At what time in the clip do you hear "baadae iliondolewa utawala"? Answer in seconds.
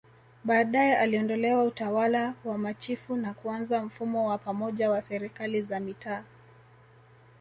0.45-2.33